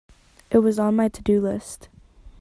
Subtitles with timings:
[0.49, 1.87] It was on my to-do list.